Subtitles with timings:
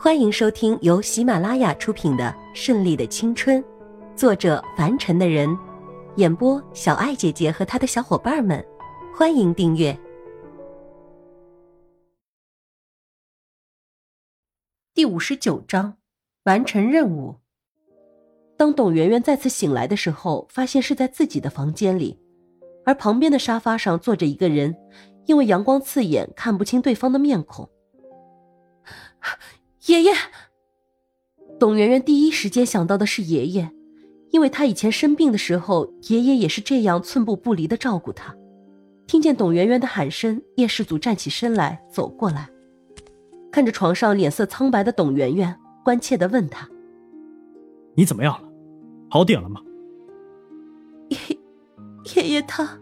[0.00, 3.60] 欢迎收听由喜马拉雅出品的《顺利的青春》，
[4.14, 5.58] 作者凡尘的人，
[6.14, 8.64] 演播小爱姐姐和她的小伙伴们。
[9.12, 9.98] 欢迎订阅
[14.94, 15.96] 第五十九章，
[16.44, 17.34] 完成任务。
[18.56, 22.16] 当董媛媛再次醒来的时候，发现是在自己的房间里，
[22.86, 24.76] 而旁边的沙发上坐着一个人，
[25.26, 27.68] 因为阳光刺眼，看不清对方的面孔。
[29.88, 30.12] 爷爷，
[31.58, 33.70] 董媛媛第一时间想到的是爷爷，
[34.30, 38.36] 因为她以前生病的时候，爷爷也是这样寸步不离的照顾她。
[39.06, 42.50] 听见董媛媛的喊声，叶世祖站起身来，走过来，
[43.50, 46.68] 看着床上脸色苍白的董媛媛，关切的问她
[47.96, 48.46] ：“你怎么样了？
[49.08, 49.62] 好点了吗？”
[51.08, 51.16] 爷
[52.14, 52.78] 爷爷他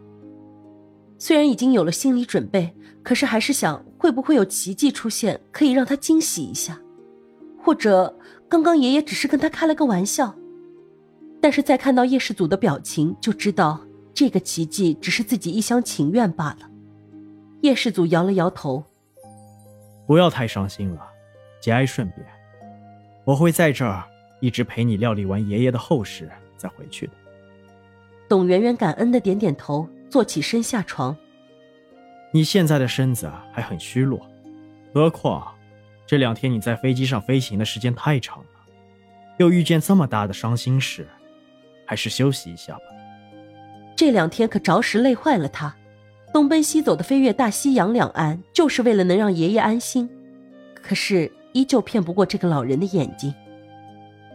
[1.18, 6.80] 虽然已经有了心理准备，可是还是想会不会有奇迹出现，可以让他惊喜一下。
[7.66, 8.16] 或者，
[8.48, 10.32] 刚刚爷爷只是跟他开了个玩笑，
[11.40, 13.80] 但是再看到叶氏祖的表情，就知道
[14.14, 16.70] 这个奇迹只是自己一厢情愿罢了。
[17.62, 18.84] 叶氏祖摇了摇头
[20.06, 21.08] ：“不要太伤心了，
[21.60, 22.24] 节哀顺变。
[23.24, 24.04] 我会在这儿
[24.40, 27.12] 一直陪你料理完爷爷的后事再回去的。”
[28.30, 31.16] 董媛媛感恩的点点头，坐起身下床。
[32.32, 34.24] 你现在的身子还很虚弱，
[34.94, 35.52] 何况……
[36.06, 38.44] 这两天你在飞机上飞行的时间太长了，
[39.38, 41.08] 又遇见这么大的伤心事，
[41.84, 42.82] 还是休息一下吧。
[43.96, 45.74] 这两天可着实累坏了他，
[46.32, 50.08] 东奔西走的飞越大西洋两岸，就是为了能让爷爷安心。
[50.80, 53.34] 可是依旧骗不过这个老人的眼睛。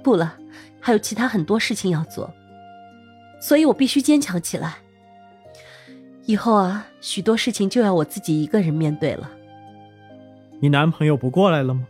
[0.04, 0.36] 不了，
[0.82, 2.34] 还有其他很多事情要做，
[3.40, 4.78] 所以我必须坚强起来。
[6.26, 9.30] 以后啊，许多事情就要我自己一个人面对了。
[10.62, 11.88] 你男朋友不过来了吗？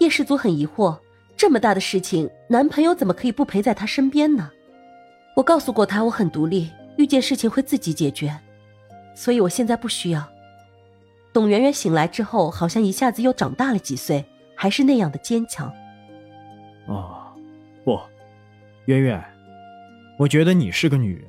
[0.00, 0.98] 叶氏祖很疑惑，
[1.34, 4.50] 这么大的事情，男朋友怎么可以不陪在她身边呢？
[5.34, 8.38] 我告诉过他，我很独立，遇见事情会自己解决，
[9.14, 10.22] 所以我现在不需要。
[11.32, 14.22] 董媛媛醒来之后，好像一下子又长大了几岁，
[14.54, 15.72] 还是那样的坚强。
[16.86, 17.32] 哦，
[17.82, 17.98] 不，
[18.84, 19.24] 媛媛，
[20.18, 21.24] 我觉得你是个女人，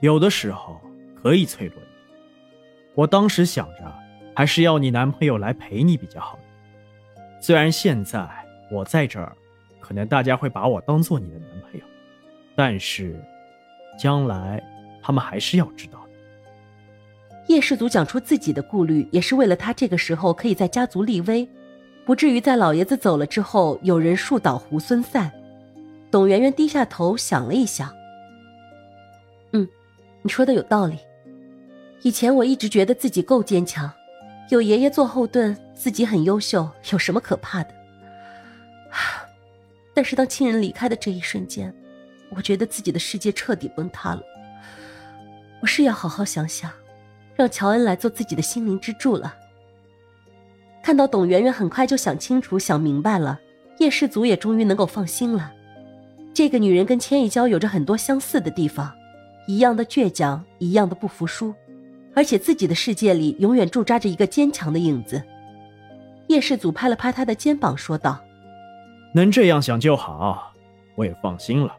[0.00, 0.80] 有的时候
[1.22, 1.88] 可以脆弱一点。
[2.96, 4.03] 我当时想着。
[4.34, 6.38] 还是要你男朋友来陪你比较好。
[7.40, 8.28] 虽然现在
[8.70, 9.32] 我在这儿，
[9.80, 11.86] 可能大家会把我当做你的男朋友，
[12.56, 13.14] 但是
[13.98, 14.62] 将来
[15.02, 16.10] 他们还是要知道的。
[17.48, 21.46] 叶氏族讲出自己的顾虑，也是为了他这个时候可以在家族立威，
[22.06, 25.30] 不至于在老爷子走了之后有人树倒猢狲散。
[26.10, 27.92] 董媛媛低下头想了一想，
[29.52, 29.68] 嗯，
[30.22, 30.96] 你说的有道理。
[32.02, 33.92] 以前我一直觉得自己够坚强。
[34.50, 37.70] 有爷爷做后盾，自己很优秀，有什么可怕的？
[39.94, 41.74] 但是当亲人离开的这一瞬间，
[42.30, 44.22] 我觉得自己的世界彻底崩塌了。
[45.62, 46.70] 我是要好好想想，
[47.34, 49.34] 让乔恩来做自己的心灵支柱了。
[50.82, 53.40] 看到董媛媛很快就想清楚、想明白了，
[53.78, 55.50] 叶氏族也终于能够放心了。
[56.34, 58.92] 这个女人跟千一娇有着很多相似的地方，
[59.46, 61.54] 一样的倔强，一样的不服输。
[62.14, 65.22] 而且自己的世界里永远驻扎着一个坚强的影子。
[66.28, 68.18] 叶世祖拍了拍他的肩膀，说道
[69.12, 70.52] ：“能这样想就好，
[70.94, 71.76] 我也放心了。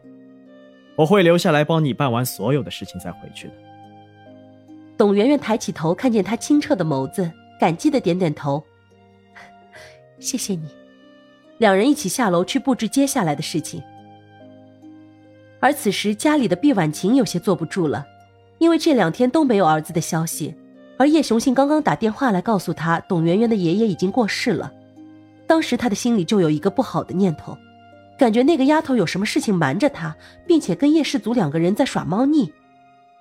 [0.94, 3.54] 我会留下来帮你办完所有的事情再回去的。”
[4.96, 8.62] 董媛媛抬起头，看见他清澈的眸子，感激的点点头
[10.20, 10.68] ：“谢谢你。”
[11.58, 13.82] 两人一起下楼去布置接下来的事情。
[15.58, 18.06] 而此时家里的毕婉晴有些坐不住了。
[18.58, 20.54] 因为这两天都没有儿子的消息，
[20.98, 24.72] 而叶雄信刚刚打电话来告诉他，董媛媛的爷爷已经过世了。
[25.46, 27.56] 当时他的心里就有一个不好的念头，
[28.18, 32.52] 感觉那个丫头有什么事情瞒着他，并且跟叶氏族两个人在耍猫腻。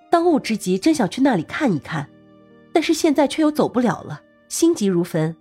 [0.09, 2.07] 当务之急，真想去那里看一看，
[2.73, 5.35] 但是现在却又走不了了，心急如焚。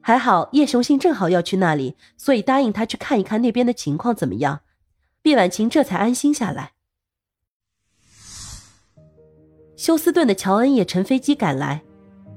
[0.00, 4.60] 还好叶雄信正好要去那里，所以答应他去看一看那边的情况怎么样。
[5.22, 6.72] 毕婉晴这才安心下来。
[9.78, 11.80] 休斯顿的乔恩也乘飞机赶来，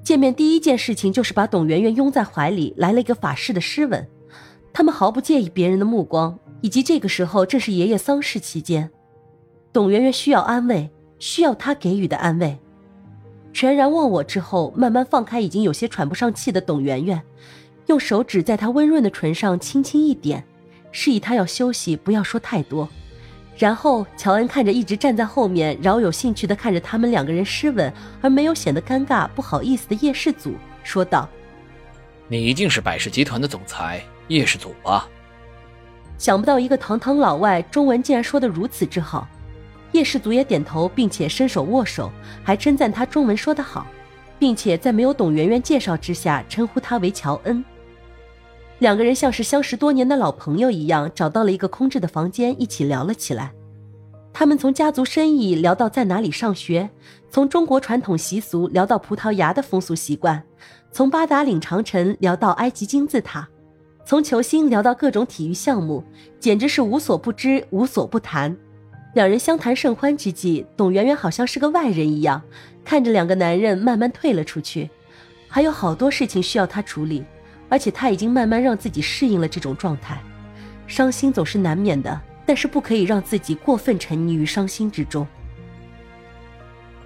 [0.03, 4.07] 见面第一件事情就是把董媛媛拥在怀里，来了一个法式的湿吻。
[4.71, 8.91] 他们毫不介意别人的目光，以及这个时候正是爷爷丧事期间，
[9.73, 12.59] 董媛媛需要安慰，需要他给予的安慰。
[13.51, 17.19] 全然忘我之后，慢慢放开已经有些喘不上气的董媛媛，
[17.87, 20.45] 用手指在她温润的唇上轻轻一点，
[20.91, 22.87] 示意她要休息，不要说太多。
[23.61, 31.29] 然后，乔恩看着一直站在后面、饶有兴趣的看着他们两个人湿吻，而没有显得尴尬、不好意思的叶世祖，说道
[32.27, 35.07] ：“你一定是百事集团的总裁叶氏祖吧？
[36.17, 39.27] 想不到一个堂堂老外，中文竟然说得如此之好。
[39.91, 42.11] 叶氏祖也点头，并且伸手握手，
[42.43, 43.85] 还称赞他中文说得好，
[44.39, 47.63] 并且在没有董媛媛介绍之下，称呼他为乔恩。
[48.81, 53.53] 两个人像是相识多年的老朋友一样，找到了一个空置的房间，一起聊了起来。
[54.33, 56.89] 他们从家族生意聊到在哪里上学，
[57.29, 60.41] 从中国传统习俗聊到葡萄牙的风俗习惯，
[60.91, 63.47] 从八达岭长城聊到埃及金字塔，
[64.03, 66.03] 从球星聊到各种体育项目，
[66.39, 68.57] 简直是无所不知，无所不谈。
[69.13, 72.41] 两人相谈甚欢之际，董媛媛好像是个外人一样，
[72.83, 74.89] 看着两个男人慢慢退了出去，
[75.47, 77.23] 还有好多事情需要他处理。
[77.71, 80.21] 而且他已经慢慢让自己适应了这种状态，
[80.87, 85.25] 伤心总是难免的，但是不可以让自己过分沉溺于伤心之中。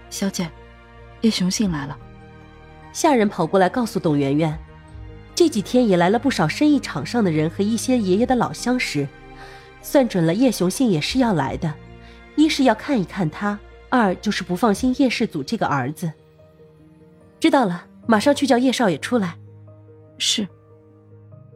[0.09, 0.49] 小姐，
[1.21, 1.95] 叶雄信来了。
[2.91, 4.57] 下人跑过来告诉董媛媛，
[5.35, 9.07] 这几天也来了不少生意场上的人和一些爷爷的老相识，
[9.83, 11.71] 算准了叶雄信也是要来的，
[12.35, 13.59] 一是要看一看他，
[13.89, 16.11] 二就是不放心叶世祖这个儿子。
[17.39, 19.37] 知道了，马上去叫叶少爷出来。
[20.17, 20.47] 是。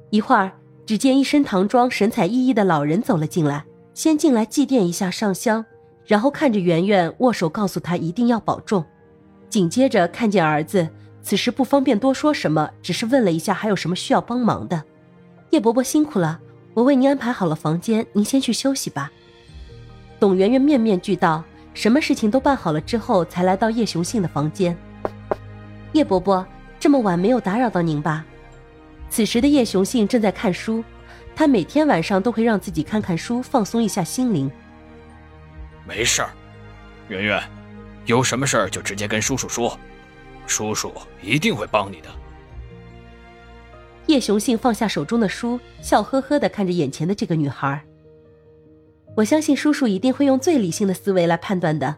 [0.09, 0.51] 一会儿，
[0.85, 5.65] 只见一身唐装、神采奕奕的老人走了进来，先进来祭奠一下上香，
[6.05, 8.83] 然后看着圆圆握手，告诉他一定要保重。
[9.49, 10.89] 紧接着看见儿子，
[11.21, 14.83] 此时不方便多说什么，只是问了一下还有什么需要帮忙的。
[15.51, 16.39] 叶伯伯辛苦了，
[16.73, 19.11] 我为您安排好了房间，您先去休息吧。
[20.19, 24.77] 董圆圆面面俱到，什么事情都办好了之后，才来到叶雄信的房间。
[25.93, 26.45] 叶伯伯，
[26.79, 28.25] 这么晚没有打扰到您吧？
[29.09, 30.83] 此时的叶雄信正在看书，
[31.35, 34.49] 他每天晚上都会让自己看看书，放松一下心灵。
[35.85, 36.29] 没事儿，
[37.07, 37.41] 圆圆，
[38.05, 39.77] 有什么事儿就直接跟叔叔说，
[40.45, 42.09] 叔叔一定会帮你的。
[44.05, 47.83] 叶雄信放下手中的书，笑呵呵的看着眼前的这个女孩。
[49.15, 51.97] 我相信叔叔一定会用最理性的思维来判断的，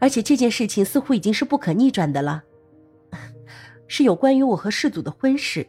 [0.00, 2.42] 而且这件事情似乎已经是不可逆转的了，
[3.86, 5.68] 是有关于我和世祖的婚事。